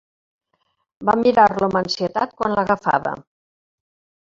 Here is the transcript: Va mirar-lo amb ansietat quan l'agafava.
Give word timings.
Va 1.09 1.15
mirar-lo 1.25 1.69
amb 1.69 1.79
ansietat 1.83 2.35
quan 2.41 2.57
l'agafava. 2.61 3.15